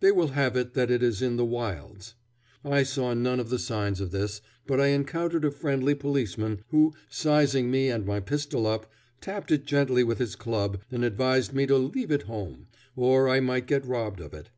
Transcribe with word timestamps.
They 0.00 0.10
will 0.10 0.32
have 0.34 0.56
it 0.56 0.74
that 0.74 0.90
it 0.90 1.00
is 1.00 1.22
in 1.22 1.36
the 1.36 1.44
wilds. 1.44 2.14
I 2.64 2.82
saw 2.82 3.14
none 3.14 3.38
of 3.38 3.50
the 3.50 3.58
signs 3.60 4.00
of 4.00 4.10
this, 4.10 4.40
but 4.66 4.80
I 4.80 4.86
encountered 4.88 5.44
a 5.44 5.52
friendly 5.52 5.94
policeman, 5.94 6.64
who, 6.70 6.92
sizing 7.08 7.70
me 7.70 7.88
and 7.88 8.04
my 8.04 8.18
pistol 8.18 8.66
up, 8.66 8.90
tapped 9.20 9.52
it 9.52 9.64
gently 9.66 10.02
with 10.02 10.18
his 10.18 10.34
club 10.34 10.80
and 10.90 11.04
advised 11.04 11.52
me 11.52 11.68
to 11.68 11.76
leave 11.76 12.10
it 12.10 12.22
home, 12.22 12.66
or 12.96 13.28
I 13.28 13.38
might 13.38 13.68
get 13.68 13.86
robbed 13.86 14.18
of 14.18 14.34
it. 14.34 14.50